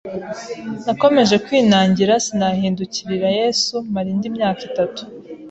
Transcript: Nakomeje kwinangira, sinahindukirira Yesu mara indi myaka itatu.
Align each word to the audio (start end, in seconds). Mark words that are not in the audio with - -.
Nakomeje 0.85 1.35
kwinangira, 1.45 2.13
sinahindukirira 2.25 3.27
Yesu 3.39 3.75
mara 3.93 4.07
indi 4.13 4.27
myaka 4.35 4.61
itatu. 4.69 5.01